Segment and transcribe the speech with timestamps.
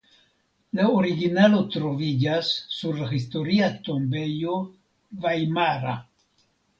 [0.77, 4.55] La originalo troviĝas sur la Historia tombejo
[5.27, 5.95] vajmara.